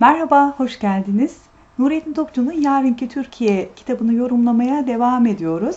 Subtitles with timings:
[0.00, 1.36] Merhaba, hoş geldiniz.
[1.78, 5.76] Nurettin Topçu'nun Yarınki Türkiye kitabını yorumlamaya devam ediyoruz.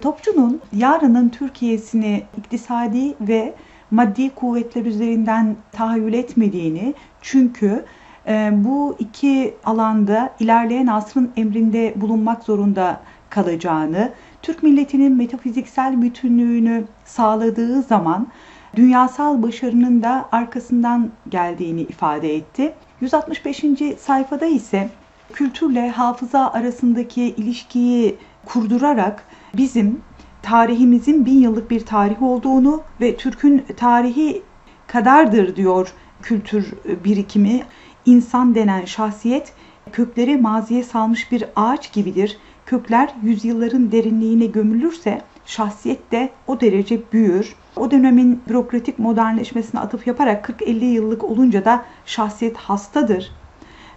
[0.00, 3.54] Topçu'nun yarının Türkiye'sini iktisadi ve
[3.90, 7.84] maddi kuvvetler üzerinden tahayyül etmediğini çünkü
[8.26, 13.00] e, bu iki alanda ilerleyen asrın emrinde bulunmak zorunda
[13.30, 14.12] kalacağını,
[14.42, 18.26] Türk milletinin metafiziksel bütünlüğünü sağladığı zaman
[18.76, 22.74] dünyasal başarının da arkasından geldiğini ifade etti.
[23.02, 23.64] 165.
[24.00, 24.90] sayfada ise
[25.32, 30.00] kültürle hafıza arasındaki ilişkiyi kurdurarak bizim
[30.42, 34.42] tarihimizin bin yıllık bir tarih olduğunu ve Türk'ün tarihi
[34.86, 35.92] kadardır diyor
[36.22, 36.72] kültür
[37.04, 37.62] birikimi.
[38.06, 39.52] İnsan denen şahsiyet
[39.92, 42.38] kökleri maziye salmış bir ağaç gibidir.
[42.66, 47.54] Kökler yüzyılların derinliğine gömülürse şahsiyet de o derece büyür.
[47.76, 53.32] O dönemin bürokratik modernleşmesine atıf yaparak 40-50 yıllık olunca da şahsiyet hastadır.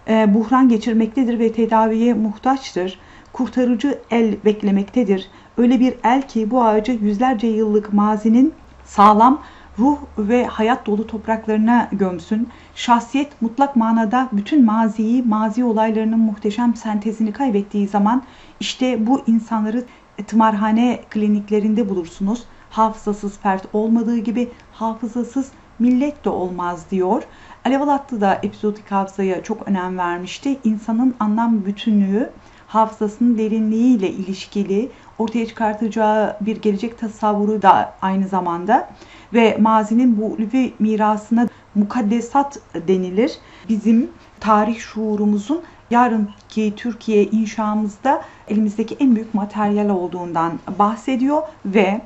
[0.08, 2.98] E, buhran geçirmektedir ve tedaviye muhtaçtır.
[3.32, 5.30] Kurtarıcı el beklemektedir.
[5.58, 8.52] Öyle bir el ki bu ağacı yüzlerce yıllık mazinin
[8.84, 9.42] sağlam
[9.78, 12.48] ruh ve hayat dolu topraklarına gömsün.
[12.74, 18.22] Şahsiyet mutlak manada bütün maziyi, mazi olaylarının muhteşem sentezini kaybettiği zaman
[18.60, 19.84] işte bu insanları
[20.26, 22.44] tımarhane kliniklerinde bulursunuz.
[22.76, 27.22] Hafızasız fert olmadığı gibi hafızasız millet de olmaz diyor.
[27.64, 30.58] Alev Alatlı da epizodik hafızaya çok önem vermişti.
[30.64, 32.30] İnsanın anlam bütünlüğü
[32.66, 38.90] hafızasının derinliğiyle ilişkili ortaya çıkartacağı bir gelecek tasavvuru da aynı zamanda
[39.34, 43.38] ve mazinin bu ulvi mirasına mukaddesat denilir.
[43.68, 44.10] Bizim
[44.40, 52.00] tarih şuurumuzun yarınki Türkiye inşamızda elimizdeki en büyük materyal olduğundan bahsediyor ve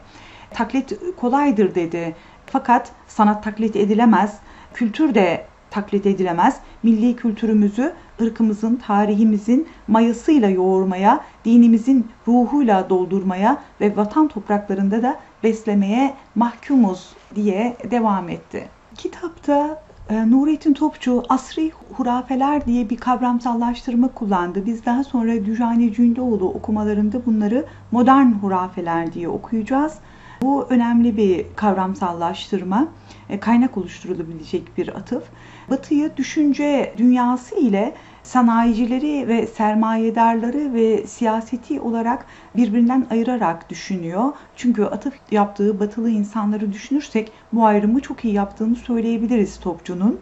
[0.54, 2.16] taklit kolaydır dedi.
[2.46, 4.38] Fakat sanat taklit edilemez,
[4.74, 6.56] kültür de taklit edilemez.
[6.82, 7.92] Milli kültürümüzü
[8.22, 18.28] ırkımızın, tarihimizin mayasıyla yoğurmaya, dinimizin ruhuyla doldurmaya ve vatan topraklarında da beslemeye mahkumuz diye devam
[18.28, 18.68] etti.
[18.96, 24.66] Kitapta e, Nurettin Topçu asri hurafeler diye bir kavramsallaştırma kullandı.
[24.66, 29.94] Biz daha sonra Düjani Cündoğlu okumalarında bunları modern hurafeler diye okuyacağız.
[30.42, 32.88] Bu önemli bir kavramsallaştırma,
[33.28, 35.22] e, kaynak oluşturulabilecek bir atıf.
[35.70, 44.32] Batı'yı düşünce dünyası ile sanayicileri ve sermayedarları ve siyaseti olarak birbirinden ayırarak düşünüyor.
[44.56, 50.20] Çünkü atıf yaptığı batılı insanları düşünürsek bu ayrımı çok iyi yaptığını söyleyebiliriz Topçu'nun.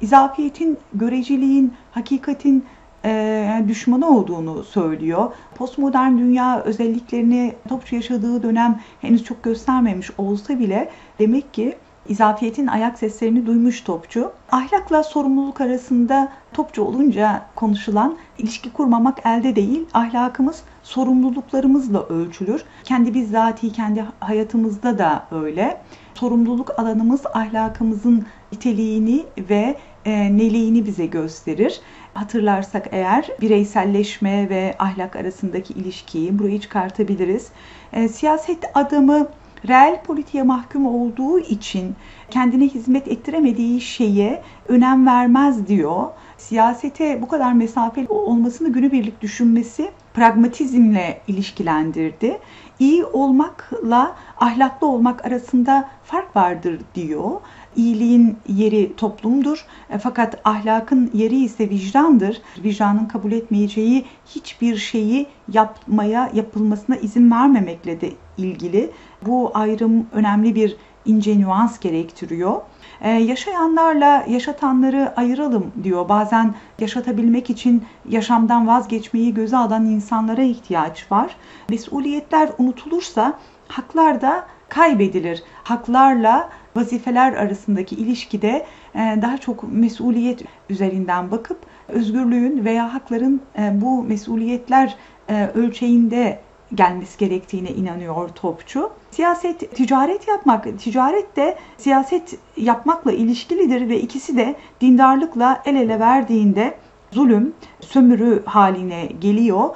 [0.00, 2.64] İzafiyetin, göreceliğin, hakikatin
[3.04, 5.32] e, düşmanı olduğunu söylüyor.
[5.54, 11.76] Postmodern dünya özelliklerini Topçu yaşadığı dönem henüz çok göstermemiş olsa bile demek ki
[12.08, 14.32] izafiyetin ayak seslerini duymuş Topçu.
[14.52, 22.64] Ahlakla sorumluluk arasında Topçu olunca konuşulan ilişki kurmamak elde değil, ahlakımız sorumluluklarımızla ölçülür.
[22.84, 25.80] Kendi bizzati kendi hayatımızda da öyle.
[26.14, 31.80] Sorumluluk alanımız ahlakımızın niteliğini ve e, neliğini bize gösterir.
[32.14, 37.48] Hatırlarsak eğer bireyselleşme ve ahlak arasındaki ilişkiyi burayı çıkartabiliriz.
[37.92, 39.28] E, siyaset adamı
[39.68, 41.94] reel politiğe mahkum olduğu için
[42.30, 46.06] kendine hizmet ettiremediği şeye önem vermez diyor.
[46.48, 52.38] Siyasete bu kadar mesafeli olmasını günübirlik düşünmesi pragmatizmle ilişkilendirdi.
[52.78, 57.30] İyi olmakla ahlaklı olmak arasında fark vardır diyor.
[57.76, 62.42] İyiliğin yeri toplumdur e, fakat ahlakın yeri ise vicdandır.
[62.64, 68.90] Vicdanın kabul etmeyeceği hiçbir şeyi yapmaya, yapılmasına izin vermemekle de ilgili.
[69.26, 72.60] Bu ayrım önemli bir ince nüans gerektiriyor.
[73.04, 76.08] Ee, yaşayanlarla yaşatanları ayıralım diyor.
[76.08, 81.36] Bazen yaşatabilmek için yaşamdan vazgeçmeyi göze alan insanlara ihtiyaç var.
[81.68, 83.38] Mesuliyetler unutulursa
[83.68, 85.42] haklar da kaybedilir.
[85.64, 94.02] Haklarla vazifeler arasındaki ilişkide e, daha çok mesuliyet üzerinden bakıp özgürlüğün veya hakların e, bu
[94.02, 94.96] mesuliyetler
[95.28, 96.40] e, ölçeğinde
[96.74, 98.90] gelmesi gerektiğine inanıyor Topçu.
[99.10, 106.74] Siyaset, ticaret yapmak, ticaret de siyaset yapmakla ilişkilidir ve ikisi de dindarlıkla el ele verdiğinde
[107.12, 109.68] zulüm, sömürü haline geliyor.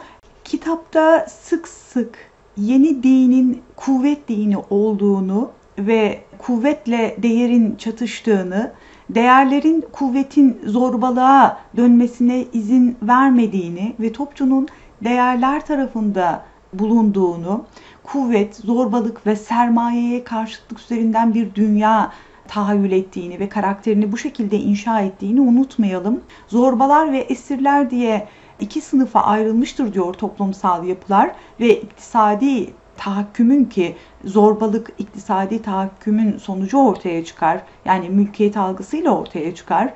[0.45, 2.19] Kitapta sık sık
[2.57, 8.73] yeni dinin kuvvet dini olduğunu ve kuvvetle değerin çatıştığını,
[9.11, 14.69] değerlerin kuvvetin zorbalığa dönmesine izin vermediğini ve Topçu'nun
[15.05, 17.65] değerler tarafında bulunduğunu,
[18.03, 22.13] kuvvet, zorbalık ve sermayeye karşıtlık üzerinden bir dünya
[22.49, 26.21] tahayyül ettiğini ve karakterini bu şekilde inşa ettiğini unutmayalım.
[26.49, 28.29] Zorbalar ve esirler diye
[28.61, 31.31] iki sınıfa ayrılmıştır diyor toplumsal yapılar
[31.61, 37.63] ve iktisadi tahakkümün ki zorbalık iktisadi tahakkümün sonucu ortaya çıkar.
[37.85, 39.95] Yani mülkiyet algısıyla ortaya çıkar.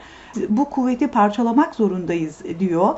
[0.48, 2.94] Bu kuvveti parçalamak zorundayız diyor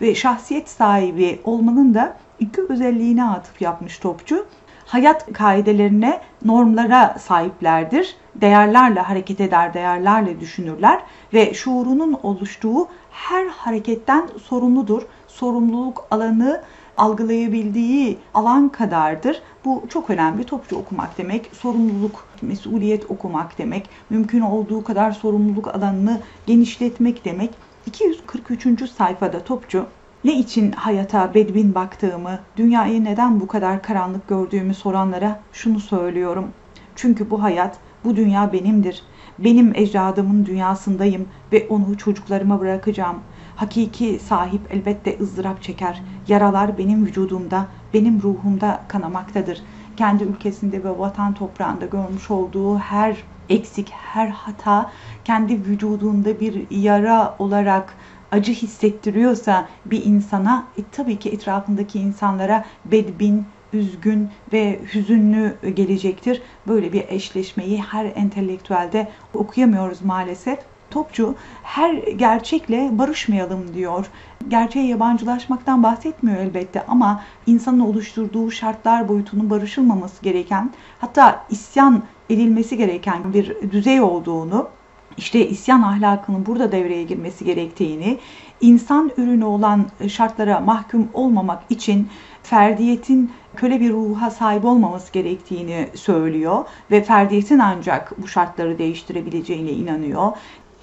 [0.00, 4.46] ve şahsiyet sahibi olmanın da iki özelliğine atıf yapmış topçu.
[4.86, 8.16] Hayat kaidelerine, normlara sahiplerdir.
[8.34, 11.00] Değerlerle hareket eder, değerlerle düşünürler
[11.34, 15.02] ve şuurunun oluştuğu her hareketten sorumludur.
[15.28, 16.62] Sorumluluk alanı
[16.96, 19.42] algılayabildiği alan kadardır.
[19.64, 20.44] Bu çok önemli.
[20.44, 27.50] Topçu okumak demek, sorumluluk, mesuliyet okumak demek, mümkün olduğu kadar sorumluluk alanını genişletmek demek.
[27.86, 28.90] 243.
[28.90, 29.86] sayfada topçu
[30.26, 36.48] ne için hayata bedbin baktığımı, dünyayı neden bu kadar karanlık gördüğümü soranlara şunu söylüyorum.
[36.96, 39.02] Çünkü bu hayat, bu dünya benimdir.
[39.38, 43.16] Benim ecdadımın dünyasındayım ve onu çocuklarıma bırakacağım.
[43.56, 46.02] Hakiki sahip elbette ızdırap çeker.
[46.28, 49.62] Yaralar benim vücudumda, benim ruhumda kanamaktadır.
[49.96, 53.16] Kendi ülkesinde ve vatan toprağında görmüş olduğu her
[53.48, 54.90] eksik, her hata
[55.24, 57.94] kendi vücudunda bir yara olarak
[58.32, 66.42] acı hissettiriyorsa bir insana e, tabii ki etrafındaki insanlara bedbin, üzgün ve hüzünlü gelecektir.
[66.68, 70.58] Böyle bir eşleşmeyi her entelektüelde okuyamıyoruz maalesef.
[70.90, 74.06] Topçu her gerçekle barışmayalım diyor.
[74.48, 83.34] Gerçeğe yabancılaşmaktan bahsetmiyor elbette ama insanın oluşturduğu şartlar boyutunun barışılmaması gereken hatta isyan edilmesi gereken
[83.34, 84.68] bir düzey olduğunu
[85.16, 88.18] işte isyan ahlakının burada devreye girmesi gerektiğini,
[88.60, 92.08] insan ürünü olan şartlara mahkum olmamak için
[92.42, 100.32] ferdiyetin köle bir ruha sahip olmaması gerektiğini söylüyor ve ferdiyetin ancak bu şartları değiştirebileceğine inanıyor.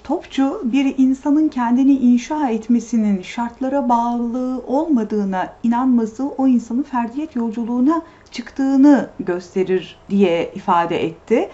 [0.04, 9.08] Topçu bir insanın kendini inşa etmesinin şartlara bağlılığı olmadığına inanması o insanın ferdiyet yolculuğuna çıktığını
[9.20, 11.48] gösterir diye ifade etti.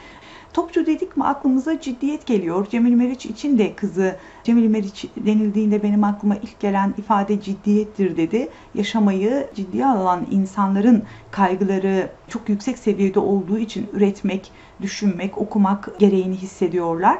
[0.52, 2.67] Topçu dedik mi aklımıza ciddiyet geliyor.
[2.70, 8.49] Cemil Meriç için de kızı Cemil Meriç denildiğinde benim aklıma ilk gelen ifade ciddiyettir dedi.
[8.75, 14.52] Yaşamayı ciddiye alan insanların kaygıları çok yüksek seviyede olduğu için üretmek,
[14.82, 17.19] düşünmek, okumak gereğini hissediyorlar.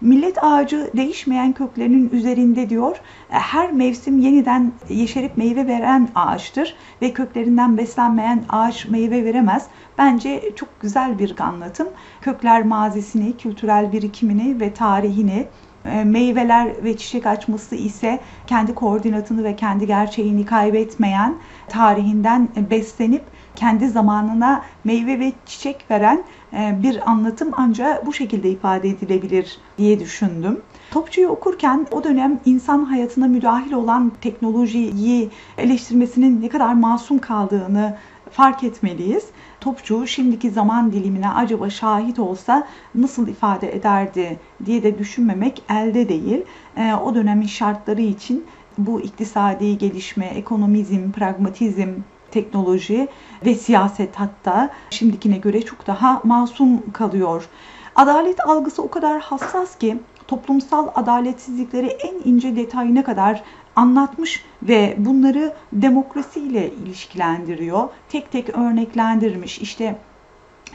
[0.00, 2.96] Millet ağacı değişmeyen köklerinin üzerinde diyor.
[3.28, 9.66] Her mevsim yeniden yeşerip meyve veren ağaçtır ve köklerinden beslenmeyen ağaç meyve veremez.
[9.98, 11.88] Bence çok güzel bir anlatım.
[12.20, 15.46] Kökler mazisini, kültürel birikimini ve tarihini
[15.84, 21.34] e, meyveler ve çiçek açması ise kendi koordinatını ve kendi gerçeğini kaybetmeyen
[21.68, 23.22] tarihinden beslenip
[23.60, 30.00] kendi zamanına meyve ve çiçek veren e, bir anlatım ancak bu şekilde ifade edilebilir diye
[30.00, 30.60] düşündüm.
[30.90, 37.96] Topçu'yu okurken o dönem insan hayatına müdahil olan teknolojiyi eleştirmesinin ne kadar masum kaldığını
[38.30, 39.24] fark etmeliyiz.
[39.60, 46.42] Topçu şimdiki zaman dilimine acaba şahit olsa nasıl ifade ederdi diye de düşünmemek elde değil.
[46.76, 48.44] E, o dönemin şartları için
[48.78, 51.88] bu iktisadi gelişme, ekonomizm, pragmatizm,
[52.30, 53.08] teknoloji
[53.46, 57.48] ve siyaset hatta şimdikine göre çok daha masum kalıyor.
[57.96, 59.98] Adalet algısı o kadar hassas ki
[60.28, 63.42] toplumsal adaletsizlikleri en ince detayına kadar
[63.76, 67.88] anlatmış ve bunları demokrasiyle ilişkilendiriyor.
[68.08, 69.58] Tek tek örneklendirmiş.
[69.58, 69.98] İşte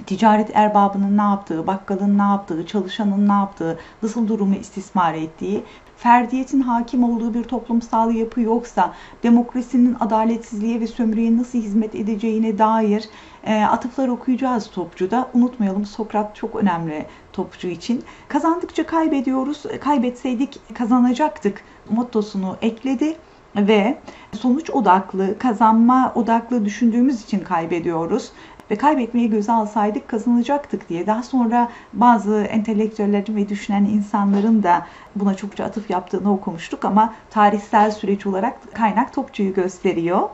[0.05, 5.63] ticaret erbabının ne yaptığı, bakkalın ne yaptığı, çalışanın ne yaptığı, nasıl durumu istismar ettiği,
[5.97, 13.09] ferdiyetin hakim olduğu bir toplumsal yapı yoksa demokrasinin adaletsizliğe ve sömürüye nasıl hizmet edeceğine dair
[13.43, 15.29] e, atıflar okuyacağız Topçu'da.
[15.33, 18.03] Unutmayalım Sokrat çok önemli Topçu için.
[18.27, 23.17] Kazandıkça kaybediyoruz, kaybetseydik kazanacaktık mottosunu ekledi
[23.55, 23.97] ve
[24.39, 28.31] sonuç odaklı, kazanma odaklı düşündüğümüz için kaybediyoruz
[28.71, 31.07] ve kaybetmeyi göze alsaydık kazanacaktık diye.
[31.07, 37.91] Daha sonra bazı entelektüellerin ve düşünen insanların da buna çokça atıf yaptığını okumuştuk ama tarihsel
[37.91, 40.29] süreç olarak kaynak Topçu'yu gösteriyor.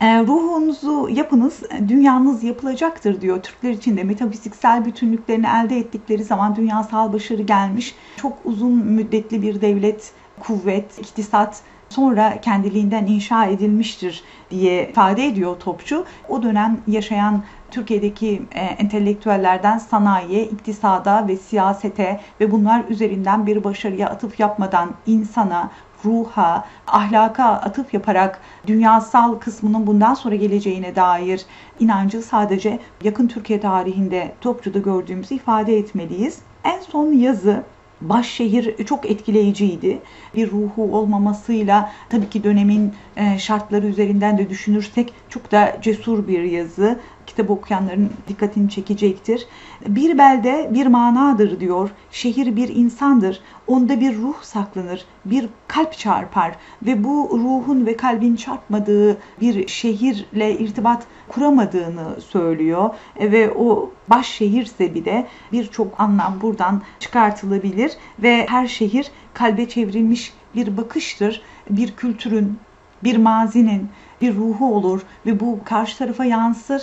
[0.00, 3.42] E, ruhunuzu yapınız, dünyanız yapılacaktır diyor.
[3.42, 7.94] Türkler için de metafiziksel bütünlüklerini elde ettikleri zaman dünyasal başarı gelmiş.
[8.16, 16.04] Çok uzun müddetli bir devlet, kuvvet, iktisat sonra kendiliğinden inşa edilmiştir diye ifade ediyor Topçu.
[16.28, 17.42] O dönem yaşayan
[17.76, 25.70] Türkiye'deki e, entelektüellerden sanayiye, iktisada ve siyasete ve bunlar üzerinden bir başarıya atıf yapmadan insana,
[26.04, 31.46] ruha, ahlaka atıf yaparak dünyasal kısmının bundan sonra geleceğine dair
[31.80, 36.38] inancı sadece yakın Türkiye tarihinde Topçu'da gördüğümüzü ifade etmeliyiz.
[36.64, 37.62] En son yazı
[38.00, 39.98] Başşehir çok etkileyiciydi.
[40.34, 46.42] Bir ruhu olmamasıyla tabii ki dönemin e, şartları üzerinden de düşünürsek çok da cesur bir
[46.42, 46.98] yazı.
[47.26, 49.46] Kitap okuyanların dikkatini çekecektir.
[49.88, 51.90] Bir belde bir manadır diyor.
[52.10, 53.40] Şehir bir insandır.
[53.66, 55.04] Onda bir ruh saklanır.
[55.24, 62.90] Bir kalp çarpar ve bu ruhun ve kalbin çarpmadığı bir şehirle irtibat kuramadığını söylüyor
[63.20, 70.32] ve o baş şehirse bir de birçok anlam buradan çıkartılabilir ve her şehir kalbe çevrilmiş
[70.54, 71.42] bir bakıştır.
[71.70, 72.58] Bir kültürün,
[73.04, 73.88] bir mazinin,
[74.20, 76.82] bir ruhu olur ve bu karşı tarafa yansır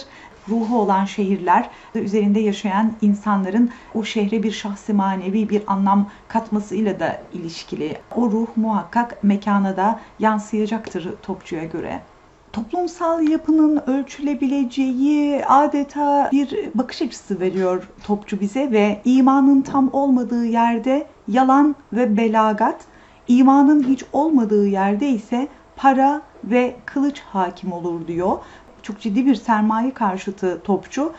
[0.50, 7.22] ruhu olan şehirler üzerinde yaşayan insanların o şehre bir şahsi manevi bir anlam katmasıyla da
[7.34, 7.98] ilişkili.
[8.16, 12.02] O ruh muhakkak mekana da yansıyacaktır Topçu'ya göre
[12.54, 21.08] toplumsal yapının ölçülebileceği adeta bir bakış açısı veriyor topçu bize ve imanın tam olmadığı yerde
[21.28, 22.82] yalan ve belagat,
[23.28, 28.38] imanın hiç olmadığı yerde ise para ve kılıç hakim olur diyor.
[28.82, 31.14] Çok ciddi bir sermaye karşıtı topçu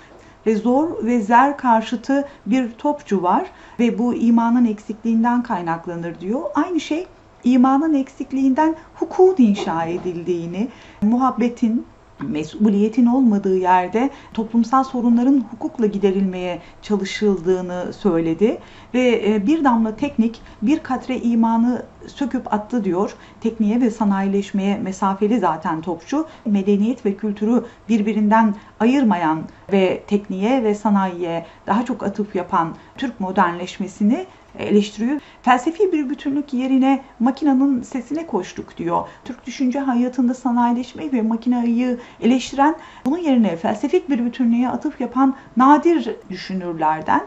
[0.47, 3.47] ve zor ve zer karşıtı bir topçu var
[3.78, 6.43] ve bu imanın eksikliğinden kaynaklanır diyor.
[6.54, 7.07] Aynı şey
[7.45, 10.69] imanın eksikliğinden hukukun inşa edildiğini,
[11.02, 11.87] muhabbetin,
[12.31, 18.59] mesuliyetin olmadığı yerde toplumsal sorunların hukukla giderilmeye çalışıldığını söyledi
[18.95, 23.14] ve e, bir damla teknik bir katre imanı söküp attı diyor.
[23.40, 26.26] Tekniğe ve sanayileşmeye mesafeli zaten topçu.
[26.47, 34.26] Medeniyet ve kültürü birbirinden ayırmayan ve tekniğe ve sanayiye daha çok atıp yapan Türk modernleşmesini
[34.59, 35.21] eleştiriyor.
[35.43, 39.09] Felsefi bir bütünlük yerine makinanın sesine koştuk diyor.
[39.25, 46.17] Türk düşünce hayatında sanayileşmeyi ve makinayı eleştiren bunun yerine felsefik bir bütünlüğe atıf yapan nadir
[46.31, 47.21] düşünürlerden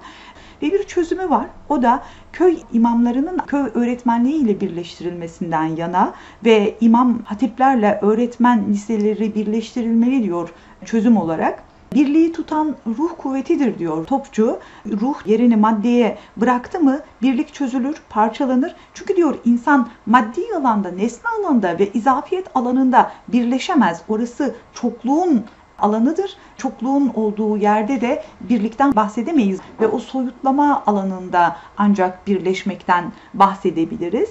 [0.62, 1.46] ve bir çözümü var.
[1.70, 2.04] O da
[2.34, 6.14] köy imamlarının köy öğretmenliği ile birleştirilmesinden yana
[6.46, 10.50] ve imam hatiplerle öğretmen liseleri birleştirilmeli diyor
[10.86, 11.67] çözüm olarak.
[11.94, 14.60] Birliği tutan ruh kuvvetidir diyor Topçu.
[15.02, 18.76] Ruh yerini maddeye bıraktı mı birlik çözülür, parçalanır.
[18.94, 24.02] Çünkü diyor insan maddi alanda, nesne alanda ve izafiyet alanında birleşemez.
[24.08, 25.44] Orası çokluğun
[25.80, 26.38] alanıdır.
[26.58, 34.30] Çokluğun olduğu yerde de birlikten bahsedemeyiz ve o soyutlama alanında ancak birleşmekten bahsedebiliriz.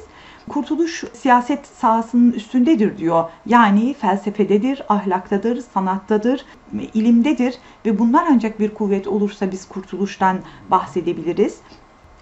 [0.49, 3.25] Kurtuluş siyaset sahasının üstündedir diyor.
[3.47, 6.45] Yani felsefededir, ahlaktadır, sanattadır,
[6.95, 7.55] ilimdedir
[7.87, 10.39] ve bunlar ancak bir kuvvet olursa biz kurtuluştan
[10.71, 11.61] bahsedebiliriz.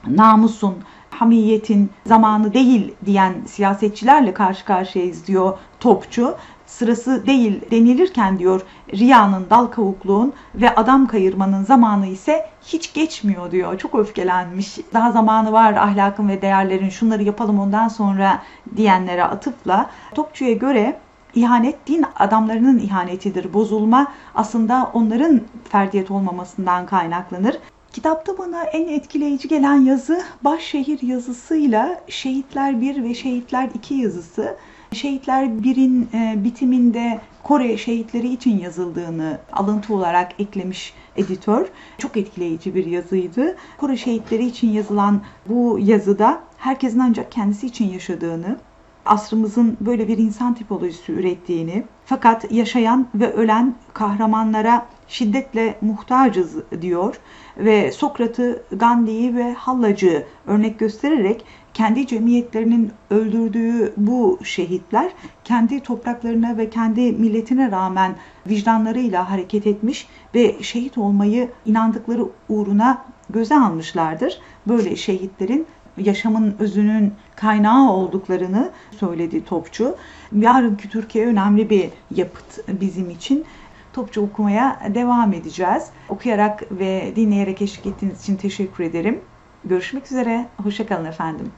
[0.06, 0.74] Namusun,
[1.10, 6.34] hamiyetin zamanı değil diyen siyasetçilerle karşı karşıyayız diyor Topçu
[6.66, 8.60] sırası değil denilirken diyor
[8.92, 13.78] riyanın, dal kavukluğun ve adam kayırmanın zamanı ise hiç geçmiyor diyor.
[13.78, 14.78] Çok öfkelenmiş.
[14.94, 18.42] Daha zamanı var ahlakın ve değerlerin şunları yapalım ondan sonra
[18.76, 19.90] diyenlere atıfla.
[20.14, 20.96] Topçu'ya göre
[21.34, 23.54] ihanet din adamlarının ihanetidir.
[23.54, 27.58] Bozulma aslında onların ferdiyet olmamasından kaynaklanır.
[27.92, 34.56] Kitapta bana en etkileyici gelen yazı Başşehir yazısıyla Şehitler 1 ve Şehitler 2 yazısı.
[34.94, 41.66] Şehitler 1'in e, bitiminde Kore şehitleri için yazıldığını alıntı olarak eklemiş editör.
[41.98, 43.56] Çok etkileyici bir yazıydı.
[43.78, 48.56] Kore şehitleri için yazılan bu yazıda herkesin ancak kendisi için yaşadığını,
[49.06, 57.16] asrımızın böyle bir insan tipolojisi ürettiğini, fakat yaşayan ve ölen kahramanlara şiddetle muhtacız diyor
[57.56, 61.44] ve Sokrat'ı, Gandhi'yi ve Hallacı örnek göstererek
[61.74, 65.12] kendi cemiyetlerinin öldürdüğü bu şehitler
[65.44, 73.58] kendi topraklarına ve kendi milletine rağmen vicdanlarıyla hareket etmiş ve şehit olmayı inandıkları uğruna göze
[73.58, 74.40] almışlardır.
[74.68, 79.96] Böyle şehitlerin yaşamın özünün kaynağı olduklarını söyledi Topçu.
[80.32, 83.44] Yarınki Türkiye önemli bir yapıt bizim için.
[83.92, 85.84] Topçu okumaya devam edeceğiz.
[86.08, 89.20] Okuyarak ve dinleyerek eşlik ettiğiniz için teşekkür ederim.
[89.64, 90.46] Görüşmek üzere.
[90.62, 91.52] Hoşçakalın efendim.